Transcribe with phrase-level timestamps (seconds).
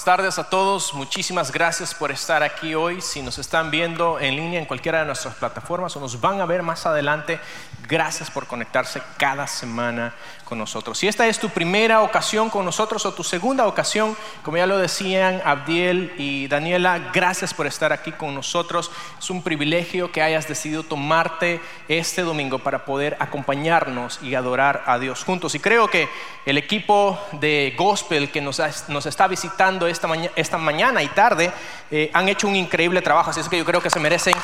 [0.00, 3.02] Buenas tardes a todos, muchísimas gracias por estar aquí hoy.
[3.02, 6.46] Si nos están viendo en línea en cualquiera de nuestras plataformas o nos van a
[6.46, 7.38] ver más adelante,
[7.86, 10.14] gracias por conectarse cada semana
[10.50, 10.96] con nosotros.
[10.96, 14.78] Si esta es tu primera ocasión con nosotros o tu segunda ocasión, como ya lo
[14.78, 18.90] decían Abdiel y Daniela, gracias por estar aquí con nosotros.
[19.18, 24.98] Es un privilegio que hayas decidido tomarte este domingo para poder acompañarnos y adorar a
[24.98, 25.54] Dios juntos.
[25.54, 26.08] Y creo que
[26.46, 28.58] el equipo de Gospel que nos,
[29.06, 31.52] está visitando esta, esta mañana y tarde
[31.90, 34.34] eh, han hecho un increíble trabajo, así es que yo creo que se merecen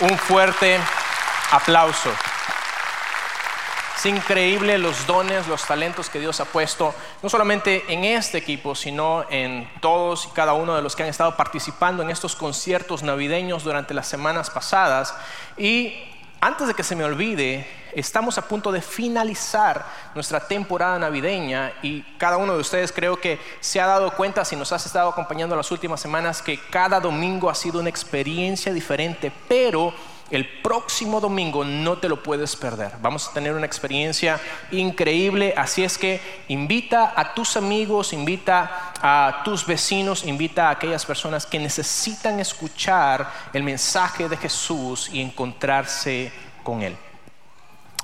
[0.00, 0.78] un fuerte
[1.52, 2.10] aplauso.
[3.96, 8.74] Es increíble los dones, los talentos que Dios ha puesto, no solamente en este equipo,
[8.74, 13.02] sino en todos y cada uno de los que han estado participando en estos conciertos
[13.02, 15.14] navideños durante las semanas pasadas.
[15.56, 16.13] Y
[16.44, 19.82] antes de que se me olvide, estamos a punto de finalizar
[20.14, 24.54] nuestra temporada navideña y cada uno de ustedes creo que se ha dado cuenta, si
[24.54, 29.32] nos has estado acompañando las últimas semanas, que cada domingo ha sido una experiencia diferente,
[29.48, 29.94] pero
[30.36, 32.92] el próximo domingo no te lo puedes perder.
[33.00, 39.42] Vamos a tener una experiencia increíble, así es que invita a tus amigos, invita a
[39.44, 46.32] tus vecinos, invita a aquellas personas que necesitan escuchar el mensaje de Jesús y encontrarse
[46.62, 46.96] con Él.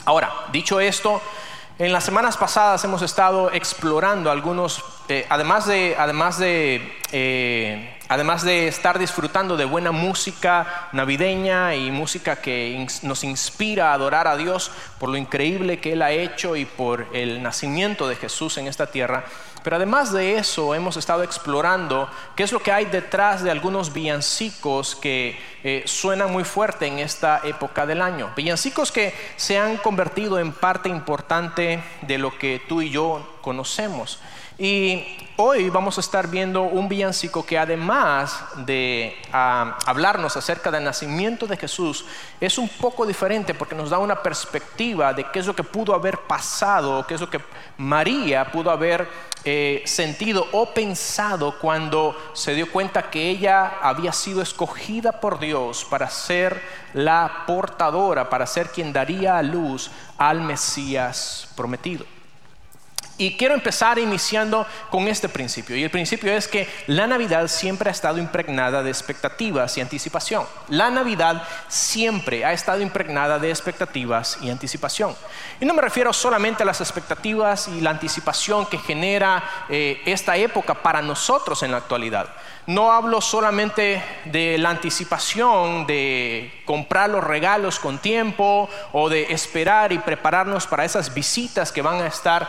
[0.04, 1.20] Ahora, dicho esto,
[1.78, 8.42] en las semanas pasadas hemos estado explorando algunos, eh, además de, además de eh, además
[8.42, 14.36] de estar disfrutando de buena música navideña y música que nos inspira a adorar a
[14.36, 18.66] Dios por lo increíble que Él ha hecho y por el nacimiento de Jesús en
[18.66, 19.24] esta tierra,
[19.62, 23.92] pero además de eso hemos estado explorando qué es lo que hay detrás de algunos
[23.92, 28.32] villancicos que eh, suenan muy fuerte en esta época del año.
[28.34, 34.18] Villancicos que se han convertido en parte importante de lo que tú y yo conocemos.
[34.62, 35.02] Y
[35.36, 41.46] hoy vamos a estar viendo un villancico que además de ah, hablarnos acerca del nacimiento
[41.46, 42.04] de Jesús,
[42.38, 45.94] es un poco diferente porque nos da una perspectiva de qué es lo que pudo
[45.94, 47.40] haber pasado, qué es lo que
[47.78, 49.08] María pudo haber
[49.44, 55.86] eh, sentido o pensado cuando se dio cuenta que ella había sido escogida por Dios
[55.88, 56.60] para ser
[56.92, 62.04] la portadora, para ser quien daría a luz al Mesías prometido.
[63.20, 65.76] Y quiero empezar iniciando con este principio.
[65.76, 70.46] Y el principio es que la Navidad siempre ha estado impregnada de expectativas y anticipación.
[70.68, 75.14] La Navidad siempre ha estado impregnada de expectativas y anticipación.
[75.60, 80.38] Y no me refiero solamente a las expectativas y la anticipación que genera eh, esta
[80.38, 82.30] época para nosotros en la actualidad.
[82.66, 89.92] No hablo solamente de la anticipación de comprar los regalos con tiempo o de esperar
[89.92, 92.46] y prepararnos para esas visitas que van a estar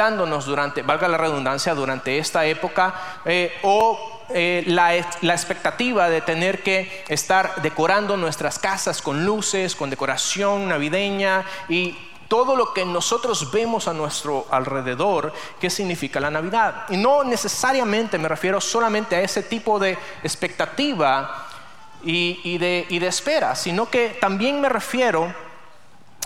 [0.00, 2.94] visitándonos durante, valga la redundancia, durante esta época,
[3.26, 9.76] eh, o eh, la, la, expectativa de tener que estar decorando nuestras casas con luces,
[9.76, 16.30] con decoración navideña y todo lo que nosotros vemos a nuestro alrededor, qué significa la
[16.30, 16.86] Navidad.
[16.88, 21.46] Y no necesariamente me refiero solamente a ese tipo de expectativa
[22.02, 25.49] y, de, espera, sino que también me refiero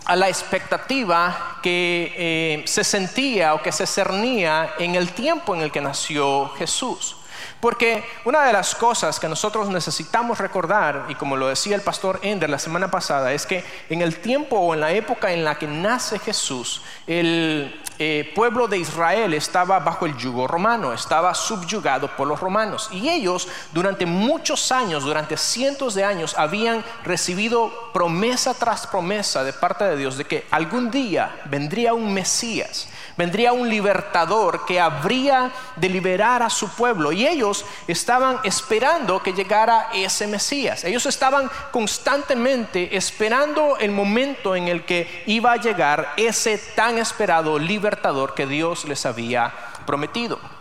[0.05, 5.63] a la expectativa que eh, se sentía o que se cernía en el tiempo en
[5.63, 7.17] el que nació Jesús.
[7.61, 12.21] Porque una de las cosas que nosotros necesitamos recordar, y como lo decía el pastor
[12.23, 15.55] Ender la semana pasada, es que en el tiempo o en la época en la
[15.55, 22.09] que nace Jesús, el eh, pueblo de Israel estaba bajo el yugo romano, estaba subyugado
[22.17, 22.89] por los romanos.
[22.93, 29.53] Y ellos durante muchos años, durante cientos de años, habían recibido promesa tras promesa de
[29.53, 35.51] parte de Dios de que algún día vendría un Mesías vendría un libertador que habría
[35.77, 37.13] de liberar a su pueblo.
[37.13, 40.85] Y ellos estaban esperando que llegara ese Mesías.
[40.85, 47.59] Ellos estaban constantemente esperando el momento en el que iba a llegar ese tan esperado
[47.59, 49.53] libertador que Dios les había
[49.87, 50.54] prometido.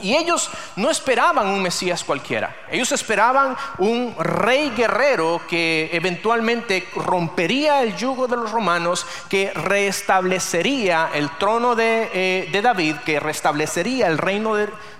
[0.00, 7.82] Y ellos no esperaban un Mesías cualquiera, ellos esperaban un rey guerrero que eventualmente rompería
[7.82, 14.18] el yugo de los romanos, que restablecería el trono de, eh, David, que restablecería el
[14.18, 14.54] reino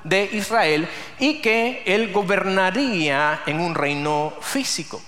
[0.04, 5.00] de Israel y que él gobernaría en un reino físico.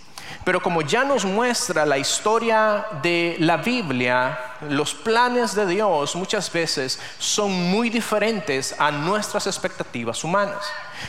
[0.44, 6.52] Pero como ya nos muestra la historia de la Biblia, los planes de Dios muchas
[6.52, 10.64] veces son muy diferentes a nuestras expectativas humanas.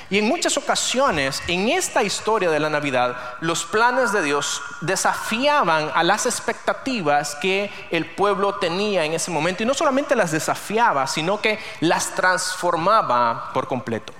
[0.09, 5.91] Y en muchas ocasiones, en esta historia de la Navidad, los planes de Dios desafiaban
[5.93, 9.63] a las expectativas que el pueblo tenía en ese momento.
[9.63, 14.13] Y no solamente las desafiaba, sino que las transformaba por completo.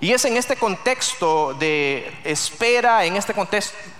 [0.00, 3.34] Y es en este contexto de espera, en este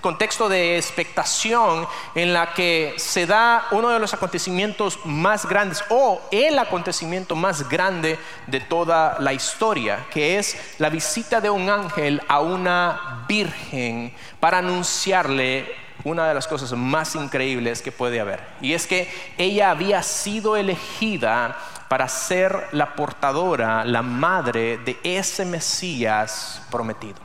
[0.00, 6.20] contexto de expectación, en la que se da uno de los acontecimientos más grandes o
[6.30, 12.22] el acontecimiento más grande de toda la historia, que es la visita de un ángel
[12.28, 18.40] a una virgen para anunciarle una de las cosas más increíbles que puede haber.
[18.60, 21.58] Y es que ella había sido elegida
[21.88, 27.18] para ser la portadora, la madre de ese Mesías prometido.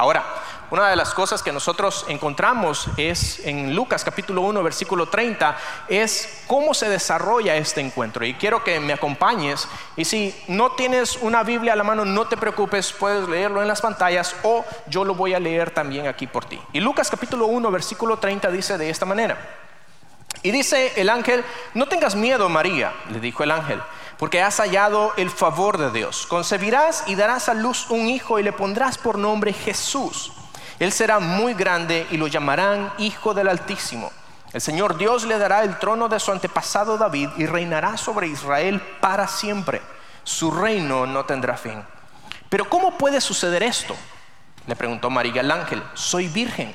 [0.00, 0.24] Ahora,
[0.70, 5.58] una de las cosas que nosotros encontramos es en Lucas capítulo 1 versículo 30
[5.88, 8.24] es cómo se desarrolla este encuentro.
[8.24, 9.68] Y quiero que me acompañes.
[9.98, 13.68] Y si no tienes una Biblia a la mano no te preocupes, puedes leerlo en
[13.68, 16.58] las pantallas o yo lo voy a leer también aquí por ti.
[16.72, 19.36] Y Lucas capítulo 1 versículo 30 dice de esta manera:
[20.42, 21.44] y dice el ángel,
[21.74, 23.82] no tengas miedo María, le dijo el ángel,
[24.20, 26.26] porque has hallado el favor de Dios.
[26.26, 30.32] Concebirás y darás a luz un hijo y le pondrás por nombre Jesús.
[30.78, 34.12] Él será muy grande y lo llamarán Hijo del Altísimo.
[34.52, 38.82] El Señor Dios le dará el trono de su antepasado David y reinará sobre Israel
[39.00, 39.80] para siempre.
[40.22, 41.82] Su reino no tendrá fin.
[42.50, 43.96] Pero ¿cómo puede suceder esto?
[44.66, 45.82] Le preguntó María al ángel.
[45.94, 46.74] Soy virgen.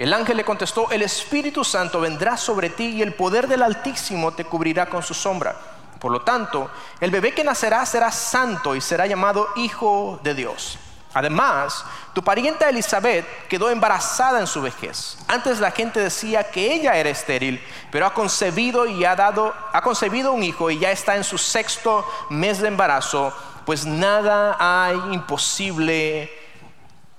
[0.00, 4.32] El ángel le contestó, el Espíritu Santo vendrá sobre ti y el poder del Altísimo
[4.32, 5.75] te cubrirá con su sombra.
[6.00, 6.70] Por lo tanto,
[7.00, 10.78] el bebé que nacerá será santo y será llamado Hijo de Dios.
[11.14, 11.82] Además,
[12.12, 15.16] tu parienta Elizabeth quedó embarazada en su vejez.
[15.28, 17.58] Antes la gente decía que ella era estéril,
[17.90, 21.38] pero ha concebido y ha dado ha concebido un hijo y ya está en su
[21.38, 23.32] sexto mes de embarazo,
[23.64, 26.30] pues nada hay imposible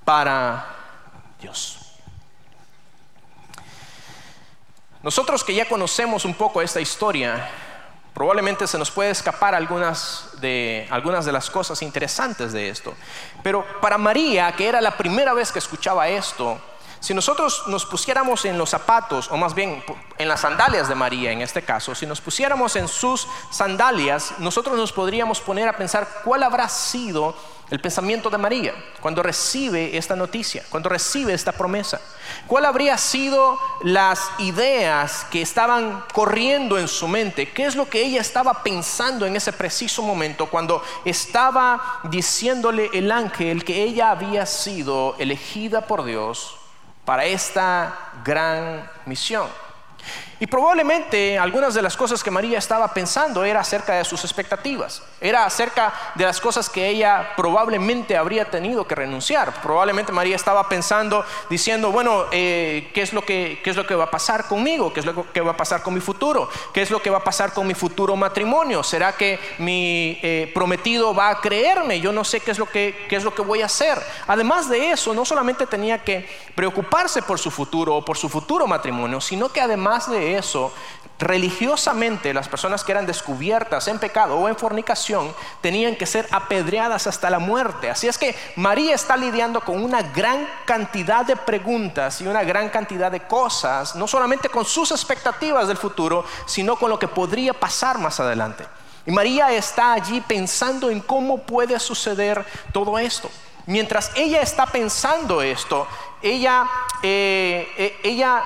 [0.05, 0.67] para
[1.41, 1.79] Dios.
[5.01, 7.49] Nosotros que ya conocemos un poco esta historia,
[8.17, 12.95] probablemente se nos puede escapar algunas de, algunas de las cosas interesantes de esto.
[13.43, 16.59] Pero para María, que era la primera vez que escuchaba esto,
[16.99, 19.83] si nosotros nos pusiéramos en los zapatos, o más bien
[20.17, 24.75] en las sandalias de María en este caso, si nos pusiéramos en sus sandalias, nosotros
[24.75, 27.35] nos podríamos poner a pensar cuál habrá sido
[27.69, 31.99] el pensamiento de María cuando recibe esta noticia, cuando recibe esta promesa.
[32.47, 37.51] ¿Cuál habría sido las ideas que estaban corriendo en su mente?
[37.51, 43.11] ¿Qué es lo que ella estaba pensando en ese preciso momento cuando estaba diciéndole el
[43.11, 46.56] ángel que ella había sido elegida por Dios
[47.07, 49.47] para esta gran misión?
[50.39, 55.01] Y probablemente algunas de las cosas que María estaba pensando era acerca de sus expectativas,
[55.19, 59.61] era acerca de las cosas que ella probablemente habría tenido que renunciar.
[59.61, 63.95] Probablemente María estaba pensando, diciendo, bueno, eh, ¿qué, es lo que, ¿qué es lo que
[63.95, 64.93] va a pasar conmigo?
[64.93, 66.49] ¿Qué es lo que va a pasar con mi futuro?
[66.71, 68.83] ¿Qué es lo que va a pasar con mi futuro matrimonio?
[68.83, 71.99] ¿Será que mi eh, prometido va a creerme?
[71.99, 73.99] Yo no sé qué es, lo que, qué es lo que voy a hacer.
[74.27, 78.67] Además de eso, no solamente tenía que preocuparse por su futuro o por su futuro
[78.67, 80.73] matrimonio, sino que además de eso,
[81.19, 87.07] religiosamente las personas que eran descubiertas en pecado o en fornicación tenían que ser apedreadas
[87.07, 87.89] hasta la muerte.
[87.89, 92.69] Así es que María está lidiando con una gran cantidad de preguntas y una gran
[92.69, 97.53] cantidad de cosas, no solamente con sus expectativas del futuro, sino con lo que podría
[97.53, 98.65] pasar más adelante.
[99.05, 103.29] Y María está allí pensando en cómo puede suceder todo esto.
[103.65, 105.87] Mientras ella está pensando esto,
[106.21, 106.67] ella,
[107.01, 108.43] eh, eh, ella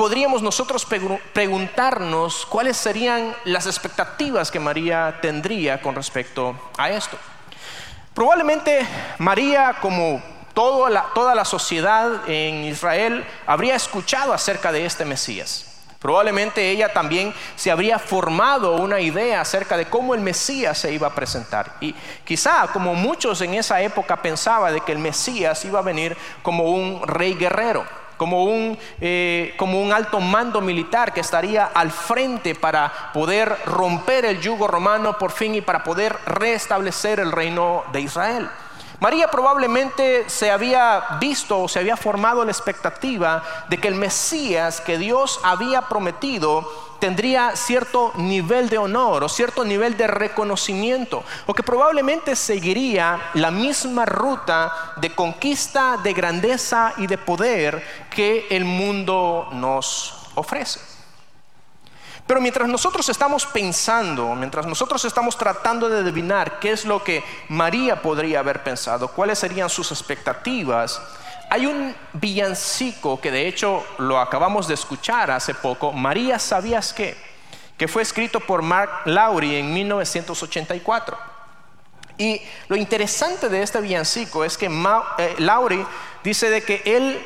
[0.00, 0.86] podríamos nosotros
[1.34, 7.18] preguntarnos cuáles serían las expectativas que María tendría con respecto a esto.
[8.14, 8.80] Probablemente
[9.18, 10.22] María, como
[10.54, 10.88] toda
[11.34, 15.66] la, sociedad en Israel, habría escuchado acerca de este Mesías.
[15.98, 21.08] Probablemente ella también se habría formado una idea acerca de cómo el Mesías se iba
[21.08, 21.76] a presentar.
[21.82, 26.16] Y quizá, como muchos en esa época pensaba de que el Mesías iba a venir
[26.42, 31.90] como un rey guerrero como un, eh, como un alto mando militar que estaría al
[31.90, 37.82] frente para poder romper el yugo romano por fin y para poder restablecer el reino
[37.94, 38.50] de Israel.
[39.00, 44.82] María probablemente se había visto o se había formado la expectativa de que el Mesías
[44.82, 51.54] que Dios había prometido tendría cierto nivel de honor o cierto nivel de reconocimiento, o
[51.54, 58.66] que probablemente seguiría la misma ruta de conquista, de grandeza y de poder que el
[58.66, 60.99] mundo nos ofrece.
[62.30, 67.24] Pero mientras nosotros estamos pensando, mientras nosotros estamos tratando de adivinar qué es lo que
[67.48, 71.02] María podría haber pensado, cuáles serían sus expectativas,
[71.50, 77.16] hay un villancico que de hecho lo acabamos de escuchar hace poco, María ¿sabías qué?
[77.76, 81.18] Que fue escrito por Mark Lowry en 1984.
[82.16, 85.84] Y lo interesante de este villancico es que eh, Lauri
[86.22, 87.20] dice de que él,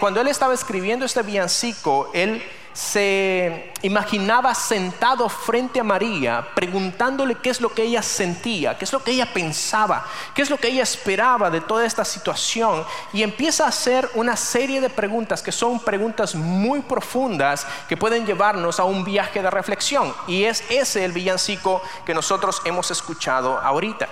[0.00, 7.50] cuando él estaba escribiendo este villancico, él se imaginaba sentado frente a María, preguntándole qué
[7.50, 10.68] es lo que ella sentía, qué es lo que ella pensaba, qué es lo que
[10.68, 15.52] ella esperaba de toda esta situación, y empieza a hacer una serie de preguntas que
[15.52, 21.04] son preguntas muy profundas que pueden llevarnos a un viaje de reflexión, y es ese
[21.04, 24.08] el villancico que nosotros hemos escuchado ahorita.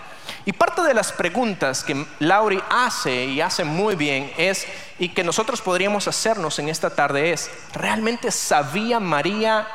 [0.46, 4.64] Y parte de las preguntas que Lauri hace y hace muy bien es,
[4.96, 9.66] y que nosotros podríamos hacernos en esta tarde es, ¿realmente sabía María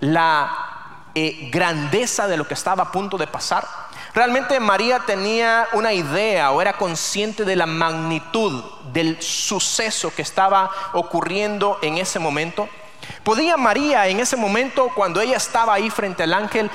[0.00, 3.68] la eh, grandeza de lo que estaba a punto de pasar?
[4.14, 10.70] ¿Realmente María tenía una idea o era consciente de la magnitud del suceso que estaba
[10.94, 12.66] ocurriendo en ese momento?
[13.22, 16.70] ¿Podía María en ese momento, cuando ella estaba ahí frente al ángel,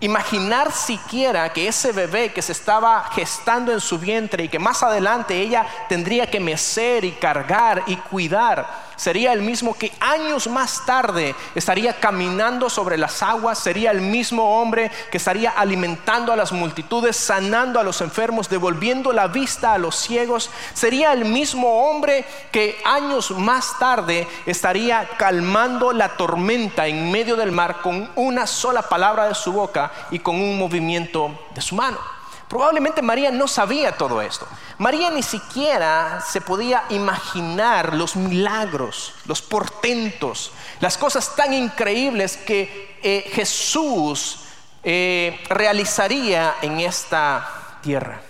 [0.00, 4.82] imaginar siquiera que ese bebé que se estaba gestando en su vientre y que más
[4.82, 10.84] adelante ella tendría que mecer y cargar y cuidar, sería el mismo que años más
[10.84, 16.52] tarde estaría caminando sobre las aguas, sería el mismo hombre que estaría alimentando a las
[16.52, 22.26] multitudes, sanando a los enfermos, devolviendo la vista a los ciegos, sería el mismo hombre
[22.52, 28.82] que años más tarde estaría calmando la tormenta en medio del mar con una sola
[28.82, 32.17] palabra de su boca y con un movimiento de su mano.
[32.48, 34.46] Probablemente María no sabía todo esto.
[34.78, 42.96] María ni siquiera se podía imaginar los milagros, los portentos, las cosas tan increíbles que
[43.02, 44.44] eh, Jesús
[44.82, 48.22] eh, realizaría en esta tierra.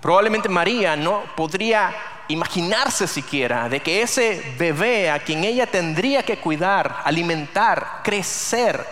[0.00, 1.94] Probablemente María no podría
[2.28, 8.86] imaginarse siquiera de que ese bebé a quien ella tendría que cuidar, alimentar, crecer,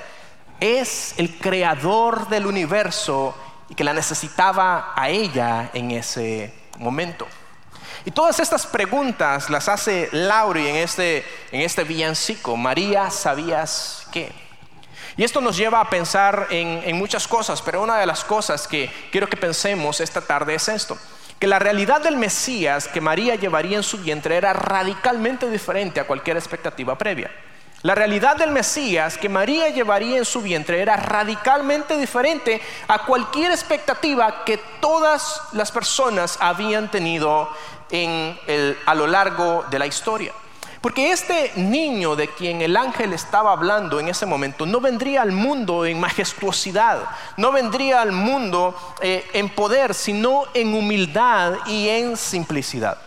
[0.59, 3.35] es el creador del universo
[3.69, 7.27] y que la necesitaba a ella en ese momento.
[8.05, 12.57] Y todas estas preguntas las hace Lauri en este, en este villancico.
[12.57, 14.33] María, ¿sabías qué?
[15.17, 18.69] Y esto nos lleva a pensar en, en muchas cosas, pero una de las cosas
[18.69, 20.99] que quiero que pensemos esta tarde es esto
[21.39, 26.07] que la realidad del Mesías que María llevaría en su vientre era radicalmente diferente a
[26.07, 27.31] cualquier expectativa previa.
[27.87, 33.53] La realidad del Mesías que María llevaría en su vientre era radicalmente diferente a cualquier
[33.53, 37.49] expectativa que todas las personas habían tenido
[38.87, 40.33] a lo largo de la historia.
[40.81, 45.31] Porque este niño de quien el ángel estaba hablando en ese momento no vendría al
[45.31, 47.05] mundo en majestuosidad,
[47.37, 53.06] no vendría al mundo eh, en poder, sino en humildad y en simplicidad.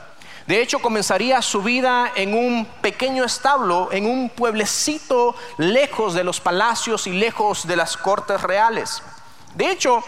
[0.50, 6.40] De hecho, comenzaría su vida en un pequeño establo, en un pueblecito lejos de los
[6.40, 9.04] palacios y lejos de las cortes reales.
[9.54, 10.04] De hecho,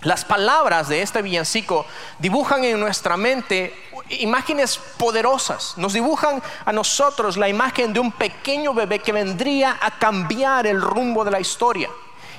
[0.00, 1.86] las palabras de este villancico
[2.18, 3.72] dibujan en nuestra mente
[4.08, 5.74] imágenes poderosas.
[5.76, 10.82] Nos dibujan a nosotros la imagen de un pequeño bebé que vendría a cambiar el
[10.82, 11.88] rumbo de la historia.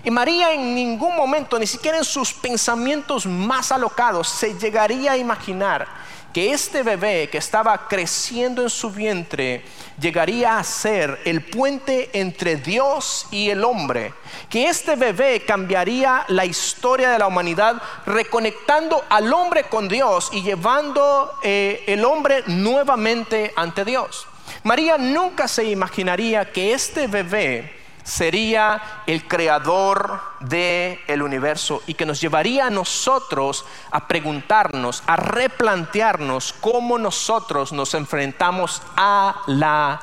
[0.03, 5.17] Y María en ningún momento, ni siquiera en sus pensamientos más alocados, se llegaría a
[5.17, 5.87] imaginar
[6.33, 9.63] que este bebé que estaba creciendo en su vientre
[9.99, 14.13] llegaría a ser el puente entre Dios y el hombre,
[14.49, 20.41] que este bebé cambiaría la historia de la humanidad reconectando al hombre con Dios y
[20.41, 24.27] llevando eh, el hombre nuevamente ante Dios.
[24.63, 32.19] María nunca se imaginaría que este bebé sería el creador del universo y que nos
[32.19, 40.01] llevaría a nosotros a preguntarnos, a replantearnos cómo nosotros nos enfrentamos a la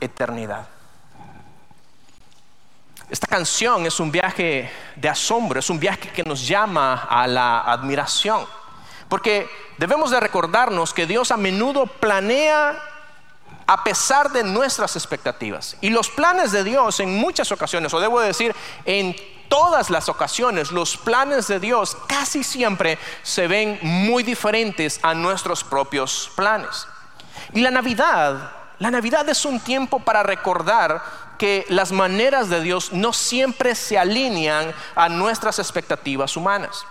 [0.00, 0.68] eternidad.
[3.08, 7.60] Esta canción es un viaje de asombro, es un viaje que nos llama a la
[7.60, 8.44] admiración,
[9.08, 9.48] porque
[9.78, 12.76] debemos de recordarnos que Dios a menudo planea
[13.66, 15.76] a pesar de nuestras expectativas.
[15.80, 18.54] Y los planes de Dios en muchas ocasiones, o debo decir,
[18.84, 19.16] en
[19.48, 25.64] todas las ocasiones, los planes de Dios casi siempre se ven muy diferentes a nuestros
[25.64, 26.86] propios planes.
[27.52, 31.02] Y la Navidad, la Navidad es un tiempo para recordar
[31.38, 36.84] que las maneras de Dios no siempre se alinean a nuestras expectativas humanas.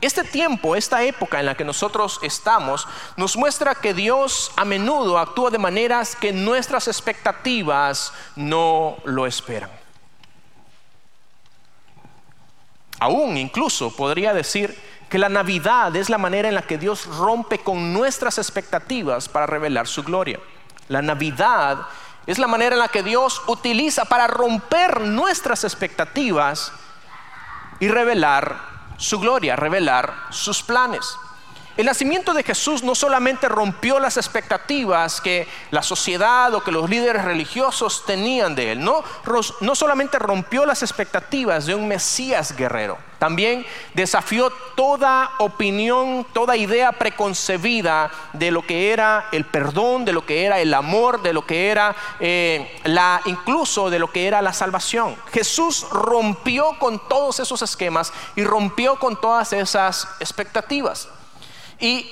[0.00, 5.18] Este tiempo, esta época en la que nosotros estamos, nos muestra que Dios a menudo
[5.18, 9.70] actúa de maneras que nuestras expectativas no lo esperan.
[12.98, 14.78] Aún incluso podría decir
[15.10, 19.46] que la Navidad es la manera en la que Dios rompe con nuestras expectativas para
[19.46, 20.40] revelar su gloria.
[20.88, 21.86] La Navidad
[22.26, 26.72] es la manera en la que Dios utiliza para romper nuestras expectativas
[27.80, 31.16] y revelar su gloria, revelar sus planes.
[31.80, 36.90] El nacimiento de Jesús no solamente rompió las expectativas que la sociedad o que los
[36.90, 39.02] líderes religiosos tenían de él, no,
[39.62, 46.92] no solamente rompió las expectativas de un Mesías guerrero, también desafió toda opinión, toda idea
[46.92, 51.46] preconcebida de lo que era el perdón, de lo que era el amor, de lo
[51.46, 55.16] que era eh, la, incluso de lo que era la salvación.
[55.32, 61.08] Jesús rompió con todos esos esquemas y rompió con todas esas expectativas.
[61.80, 62.06] Y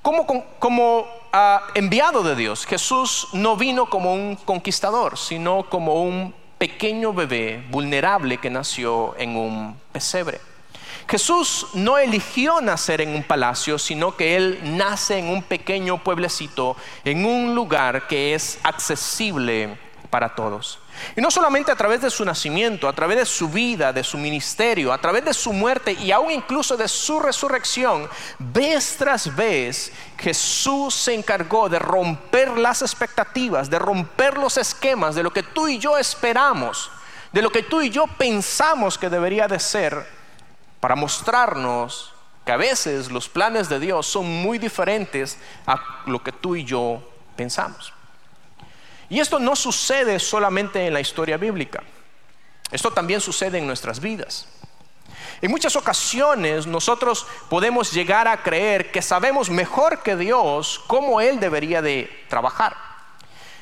[0.00, 7.12] como, ah, enviado de Dios, Jesús no vino como un conquistador, sino como un pequeño
[7.12, 10.40] bebé vulnerable que nació en un pesebre.
[11.08, 16.76] Jesús no eligió nacer en un palacio, sino que Él nace en un pequeño pueblecito,
[17.04, 19.76] en un lugar que es accesible
[20.10, 20.78] para todos.
[21.16, 24.18] Y no solamente a través de su nacimiento, a través de su vida, de su
[24.18, 29.92] ministerio, a través de su muerte y aún incluso de su resurrección, vez tras vez
[30.18, 35.68] Jesús se encargó de romper las expectativas, de romper los esquemas de lo que tú
[35.68, 36.90] y yo esperamos,
[37.32, 40.06] de lo que tú y yo pensamos que debería de ser,
[40.80, 42.12] para mostrarnos
[42.44, 46.64] que a veces los planes de Dios son muy diferentes a lo que tú y
[46.64, 47.02] yo
[47.36, 47.92] pensamos.
[49.12, 51.82] Y esto no sucede solamente en la historia bíblica,
[52.70, 54.48] esto también sucede en nuestras vidas.
[55.42, 61.40] En muchas ocasiones nosotros podemos llegar a creer que sabemos mejor que Dios cómo Él
[61.40, 62.74] debería de trabajar.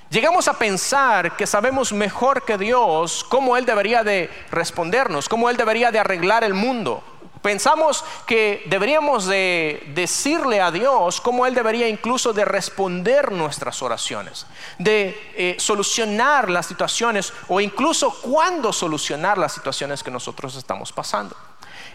[0.09, 5.57] Llegamos a pensar que sabemos mejor que Dios cómo Él debería de respondernos, cómo Él
[5.57, 7.03] debería de arreglar el mundo,
[7.43, 14.47] Pensamos que deberíamos de decirle a Dios cómo Él debería incluso de responder nuestras oraciones,
[14.79, 21.35] de eh, solucionar las situaciones o incluso cuándo solucionar las situaciones que nosotros estamos pasando.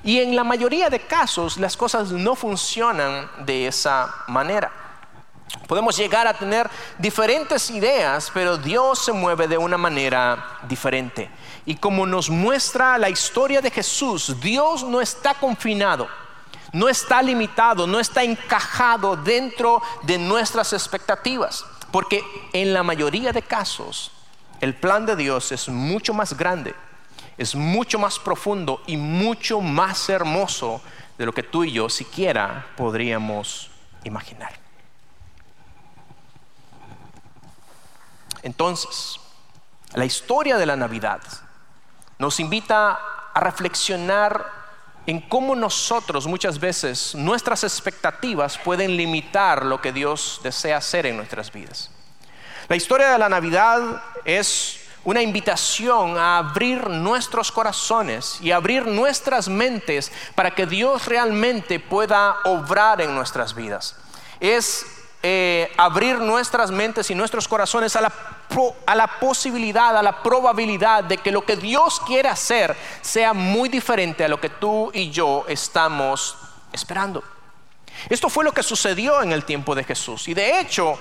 [0.04, 4.85] Y en la mayoría de casos las cosas no funcionan de esa manera.
[5.68, 11.30] Podemos llegar a tener diferentes ideas, pero Dios se mueve de una manera diferente.
[11.66, 16.08] Y como nos muestra la historia de Jesús, Dios no está confinado,
[16.72, 21.66] no está limitado, no está encajado dentro de nuestras expectativas.
[21.92, 24.12] Porque en la mayoría de casos
[24.62, 26.76] el plan de Dios es mucho más grande,
[27.38, 30.82] es mucho más profundo y mucho más hermoso
[31.18, 33.72] de lo que tú y yo siquiera podríamos
[34.04, 34.64] imaginar.
[38.46, 39.20] Entonces,
[39.96, 41.20] la historia de la Navidad
[42.20, 43.00] nos invita
[43.34, 44.46] a reflexionar
[45.08, 51.18] en cómo nosotros muchas veces nuestras expectativas pueden limitar lo que Dios desea hacer en
[51.18, 51.90] nuestras vidas.
[52.68, 59.50] La historia de la Navidad es una invitación a abrir nuestros corazones y abrir nuestras
[59.50, 63.96] mentes para que Dios realmente pueda obrar en nuestras vidas.
[64.40, 64.86] Es
[65.24, 68.35] eh, abrir nuestras mentes y nuestros corazones a la,
[68.86, 73.70] a la posibilidad, a la probabilidad de que lo que Dios quiere hacer sea muy
[73.70, 76.38] diferente a lo que tú y yo estamos
[76.72, 77.24] esperando.
[78.10, 80.28] Esto fue lo que sucedió en el tiempo de Jesús.
[80.28, 80.98] Y de hecho,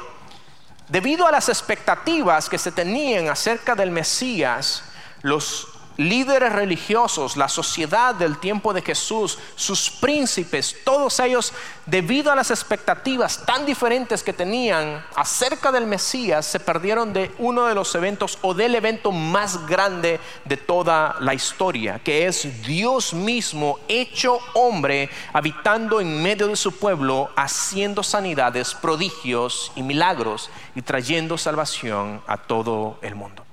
[0.89, 4.85] debido a las expectativas que se tenían acerca del Mesías,
[5.23, 11.53] los líderes religiosos, la sociedad del tiempo de Jesús, sus príncipes, todos ellos,
[11.87, 17.67] debido a las expectativas tan diferentes que tenían acerca del Mesías, se perdieron de uno
[17.67, 23.15] de los eventos o del evento más grande de toda la historia, que es Dios
[23.15, 30.83] mismo hecho hombre, habitando en medio de su pueblo, haciendo sanidades, prodigios y milagros y
[30.83, 33.44] trayendo salvación a todo el mundo.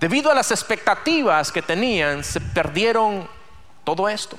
[0.00, 3.28] Debido a las expectativas que tenían, se perdieron
[3.84, 4.36] todo esto.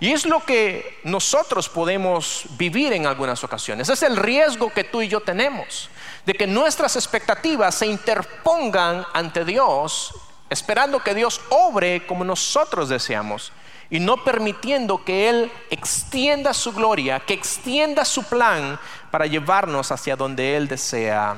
[0.00, 3.88] Y es lo que nosotros podemos vivir en algunas ocasiones.
[3.88, 5.88] Es el riesgo que tú y yo tenemos,
[6.26, 10.14] de que nuestras expectativas se interpongan ante Dios,
[10.50, 13.52] esperando que Dios obre como nosotros deseamos
[13.90, 18.78] y no permitiendo que Él extienda su gloria, que extienda su plan
[19.10, 21.36] para llevarnos hacia donde Él desea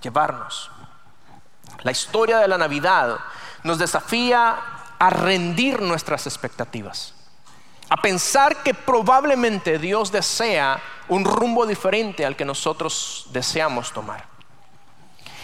[0.00, 0.70] llevarnos.
[1.84, 3.18] La historia de la Navidad
[3.62, 4.56] nos desafía
[4.98, 7.12] a rendir nuestras expectativas,
[7.90, 14.24] a pensar que probablemente Dios desea un rumbo diferente al que nosotros deseamos tomar.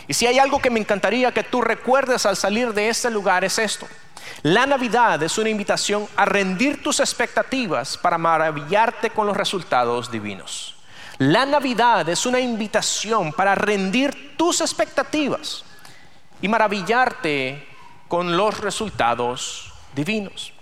[0.09, 3.45] Y si hay algo que me encantaría que tú recuerdes al salir de este lugar
[3.45, 3.87] es esto.
[4.43, 10.77] La Navidad es una invitación a rendir tus expectativas para maravillarte con los resultados divinos.
[11.19, 15.65] La Navidad es una invitación para rendir tus expectativas
[16.43, 17.67] y maravillarte
[18.09, 20.53] con los resultados divinos.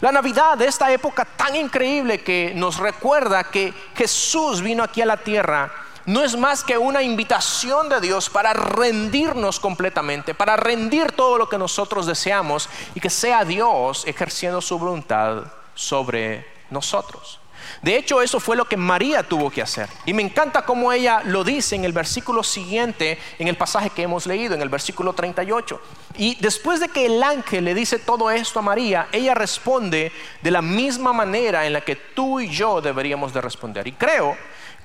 [0.00, 5.16] La Navidad, esta época tan increíble que nos recuerda que Jesús vino aquí a la
[5.16, 5.72] tierra,
[6.06, 11.48] no es más que una invitación de Dios para rendirnos completamente, para rendir todo lo
[11.48, 17.40] que nosotros deseamos y que sea Dios ejerciendo su voluntad sobre nosotros.
[17.82, 19.88] De hecho, eso fue lo que María tuvo que hacer.
[20.06, 24.02] Y me encanta cómo ella lo dice en el versículo siguiente, en el pasaje que
[24.02, 25.80] hemos leído, en el versículo 38.
[26.16, 30.50] Y después de que el ángel le dice todo esto a María, ella responde de
[30.50, 33.86] la misma manera en la que tú y yo deberíamos de responder.
[33.86, 34.36] Y creo,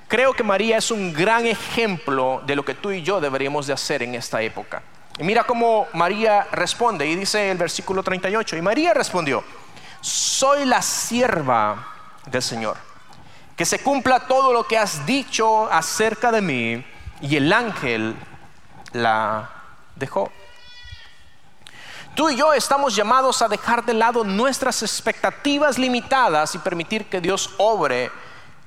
[0.08, 3.72] creo que María es un gran ejemplo de lo que tú y yo deberíamos de
[3.72, 4.82] hacer en esta época.
[5.18, 9.44] Y mira cómo María responde, y dice el versículo 38, y María respondió,
[10.00, 11.89] soy la sierva
[12.26, 12.76] del Señor.
[13.56, 16.86] Que se cumpla todo lo que has dicho acerca de mí.
[17.20, 18.16] Y el ángel
[18.92, 19.50] la
[19.96, 20.30] dejó.
[22.14, 27.20] Tú y yo estamos llamados a dejar de lado nuestras expectativas limitadas y permitir que
[27.20, 28.10] Dios obre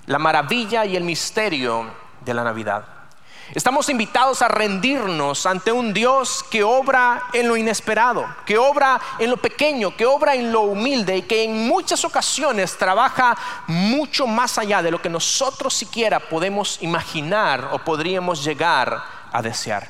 [0.05, 3.02] la maravilla y el misterio de la Navidad.
[3.51, 9.29] Estamos invitados a rendirnos ante un Dios que obra en lo inesperado, que obra en
[9.29, 14.57] lo pequeño, que obra en lo humilde y que en muchas ocasiones trabaja mucho más
[14.57, 19.87] allá de lo que nosotros siquiera podemos imaginar o podríamos llegar a desear.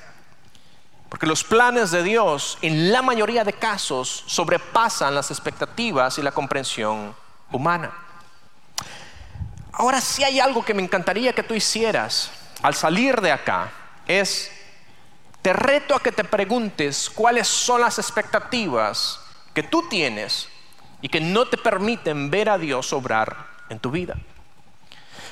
[1.07, 6.31] Porque los planes de Dios en la mayoría de casos sobrepasan las expectativas y la
[6.31, 7.15] comprensión
[7.51, 7.91] humana.
[9.71, 12.31] Ahora si hay algo que me encantaría que tú hicieras
[12.63, 13.71] al salir de acá
[14.07, 14.49] es,
[15.41, 19.19] te reto a que te preguntes cuáles son las expectativas
[19.53, 20.47] que tú tienes
[21.01, 23.35] y que no te permiten ver a Dios obrar
[23.69, 24.15] en tu vida.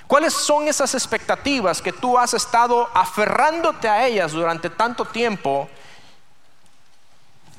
[0.08, 5.70] ¿Cuáles son esas expectativas que tú has estado aferrándote a ellas durante tanto tiempo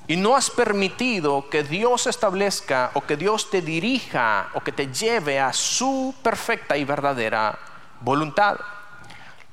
[0.07, 4.93] y no has permitido que Dios establezca o que Dios te dirija o que te
[4.93, 7.59] lleve a su perfecta y verdadera
[8.03, 8.59] voluntad?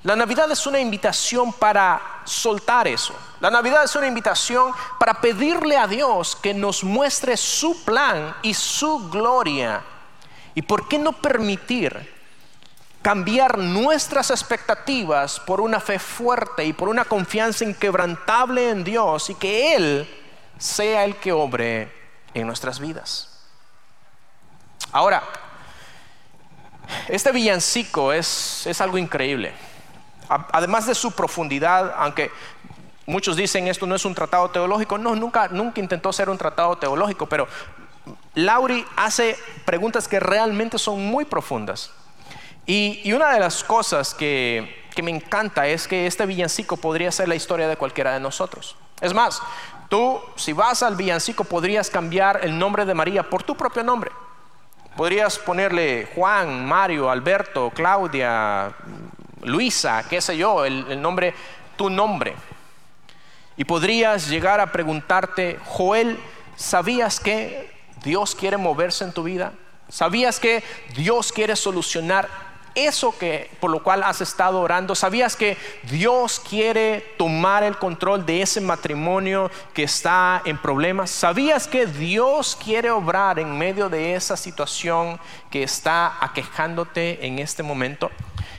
[0.03, 3.13] La Navidad es una invitación para soltar eso.
[3.41, 8.53] La Navidad es una invitación para pedirle a Dios que nos muestre su plan y
[8.53, 9.81] su gloria.
[10.55, 12.17] ¿Y por qué no permitir
[13.01, 19.35] cambiar nuestras expectativas por una fe fuerte y por una confianza inquebrantable en Dios y
[19.35, 20.09] que Él
[20.57, 21.91] sea el que obre
[22.33, 23.37] en nuestras vidas?
[24.93, 25.23] Ahora,
[27.09, 29.68] este villancico es, es algo increíble
[30.29, 32.31] además de su profundidad, aunque
[33.05, 36.77] muchos dicen esto no es un tratado teológico, no, nunca, nunca intentó ser un tratado
[36.77, 37.47] teológico, pero
[38.35, 41.91] Lauri hace preguntas que realmente son muy profundas.
[42.65, 47.27] Y, una de las cosas que, que me encanta es que este villancico podría ser
[47.27, 48.75] la historia de cualquiera de nosotros.
[49.01, 49.41] Es más,
[49.89, 54.11] tú si vas al villancico podrías cambiar el nombre de María por tu propio nombre.
[54.95, 58.75] Podrías ponerle Juan, Mario, Alberto, Claudia,
[59.43, 61.33] Luisa, qué sé yo, el, nombre,
[61.77, 62.35] tu nombre.
[63.57, 66.17] Y podrías llegar a preguntarte, Joel,
[66.55, 67.71] ¿sabías que
[68.03, 69.53] Dios quiere moverse en tu vida?
[69.89, 70.63] ¿Sabías que
[70.95, 72.29] Dios quiere solucionar
[72.75, 74.95] eso que por lo cual has estado orando?
[74.95, 81.09] ¿Sabías que Dios quiere tomar el control de ese matrimonio que está en problemas?
[81.09, 87.63] ¿Sabías que Dios quiere obrar en medio de esa situación que está aquejándote en este
[87.63, 88.11] momento?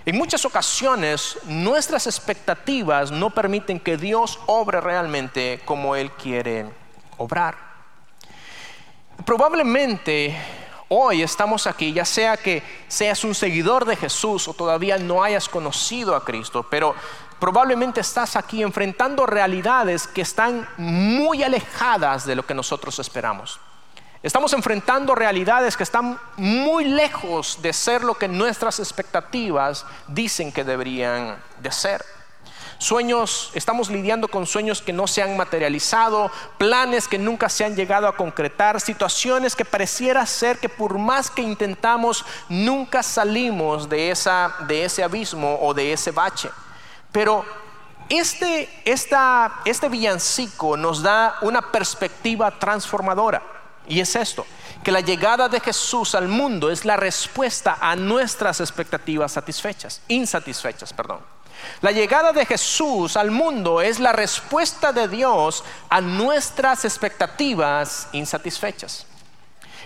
[0.06, 6.66] En muchas ocasiones nuestras expectativas no permiten que Dios obre realmente como Él quiere
[7.18, 7.54] obrar.
[9.26, 10.34] Probablemente
[10.88, 15.50] hoy estamos aquí, ya sea que seas un seguidor de Jesús o todavía no hayas
[15.50, 16.94] conocido a Cristo, pero
[17.38, 23.60] probablemente estás aquí enfrentando realidades que están muy alejadas de lo que nosotros esperamos.
[24.22, 30.62] Estamos enfrentando realidades que están muy lejos de ser lo que nuestras expectativas dicen que
[30.62, 32.04] deberían de ser.
[32.76, 37.74] Sueños, estamos lidiando con sueños que no se han materializado, planes que nunca se han
[37.74, 44.10] llegado a concretar, situaciones que pareciera ser que por más que intentamos, nunca salimos de,
[44.10, 46.50] esa, de ese abismo o de ese bache.
[47.10, 47.42] Pero
[48.10, 53.59] este, este villancico nos da una perspectiva transformadora.
[53.90, 54.46] Y es esto,
[54.84, 60.92] que la llegada de Jesús al mundo es la respuesta a nuestras expectativas satisfechas, insatisfechas,
[60.92, 61.18] perdón.
[61.80, 69.06] La llegada de Jesús al mundo es la respuesta de Dios a nuestras expectativas insatisfechas.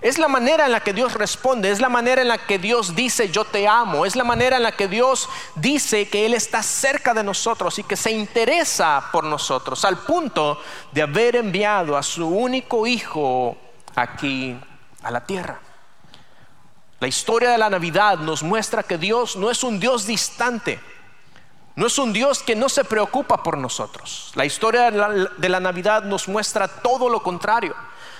[0.02, 2.94] Es la manera en la que Dios responde, es la manera en la que Dios
[2.94, 6.62] dice yo te amo, es la manera en la que Dios dice que Él está
[6.62, 10.60] cerca de nosotros y que se interesa por nosotros, al punto
[10.92, 13.56] de haber enviado a su único Hijo
[13.94, 14.58] aquí
[15.02, 15.60] a la tierra.
[17.00, 20.80] La historia de la Navidad nos muestra que Dios no es un Dios distante,
[21.76, 24.30] no es un Dios que no se preocupa por nosotros.
[24.34, 27.74] La historia de la, Navidad nos muestra todo lo contrario.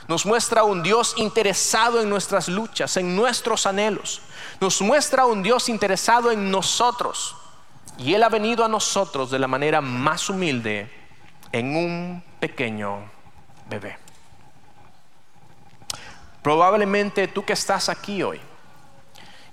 [0.09, 4.21] Nos muestra un Dios interesado en nuestras luchas, en nuestros anhelos.
[4.61, 7.37] Nos muestra un Dios interesado en nosotros.
[7.97, 10.91] Y Él ha venido a nosotros de la manera más humilde
[11.53, 13.05] en un pequeño
[13.71, 14.04] bebé.
[16.45, 18.39] Probablemente tú que estás aquí hoy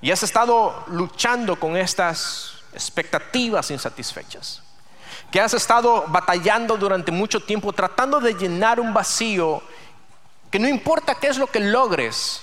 [0.02, 4.62] y has estado luchando con estas expectativas insatisfechas,
[5.32, 9.64] que has estado batallando durante mucho tiempo tratando de llenar un vacío
[10.52, 12.42] que no importa qué es lo que logres,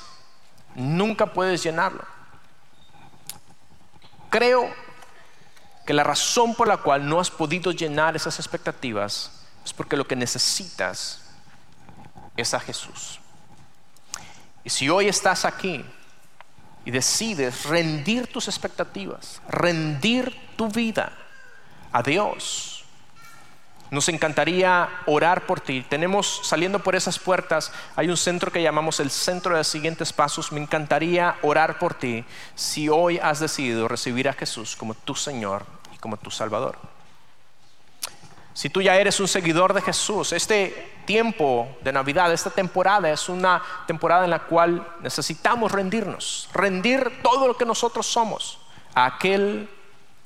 [0.75, 2.07] nunca puedes llenarlo.
[4.31, 4.73] Creo
[5.85, 9.31] que la razón por la cual no has podido llenar esas expectativas
[9.63, 11.21] es porque lo que necesitas
[12.35, 13.21] es a Jesús.
[14.69, 15.83] Y si hoy estás aquí
[16.85, 21.11] y decides rendir tus expectativas, rendir tu vida
[21.91, 22.85] a Dios,
[23.91, 25.87] nos encantaría orar por ti.
[25.89, 30.53] Tenemos saliendo por esas puertas, hay un centro que llamamos el Centro de Siguientes Pasos.
[30.53, 35.65] Me encantaría orar por ti si hoy has decidido recibir a Jesús como tu Señor
[35.95, 36.79] y como tu Salvador.
[38.59, 43.29] Si tú ya eres un seguidor de Jesús, este tiempo de Navidad, esta temporada es
[43.29, 48.59] una temporada en la cual necesitamos rendirnos, rendir todo lo que nosotros somos
[48.97, 49.71] a aquel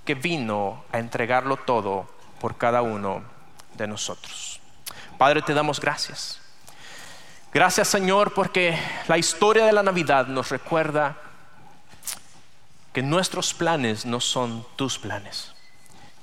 [0.07, 2.09] que vino a entregarlo todo
[2.40, 3.23] por cada uno
[3.75, 4.61] de nosotros.
[5.18, 6.40] Padre, te damos gracias.
[7.53, 11.18] Gracias Señor porque la historia de la Navidad nos recuerda
[12.95, 15.53] que nuestros planes no son tus planes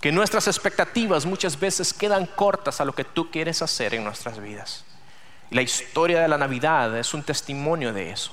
[0.02, 4.40] que nuestras expectativas muchas veces quedan cortas a lo que tú quieres hacer en nuestras
[4.40, 4.86] vidas.
[5.52, 8.32] Y la historia de la Navidad es un testimonio de eso.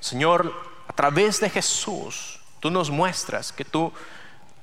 [0.00, 0.52] Señor,
[0.88, 3.92] a través de Jesús, tú nos muestras que tú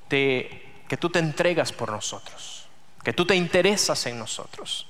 [0.08, 2.66] te, que tú te entregas por nosotros,
[3.02, 4.86] que tú te interesas en nosotros.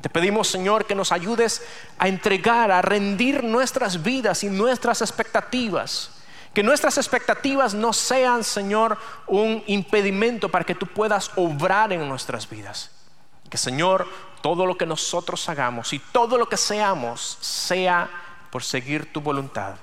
[0.00, 1.62] Te pedimos, Señor, que nos ayudes
[1.98, 6.19] a entregar, a rendir nuestras vidas y nuestras expectativas
[6.52, 12.48] que nuestras expectativas no sean, Señor, un impedimento para que tú puedas obrar en nuestras
[12.48, 12.90] vidas.
[13.48, 14.08] Que, Señor,
[14.42, 18.10] todo lo que nosotros hagamos y todo lo que seamos sea
[18.50, 19.76] por seguir tu voluntad.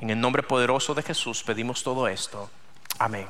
[0.00, 2.50] En el nombre poderoso de Jesús pedimos todo esto.
[2.98, 3.26] Amén.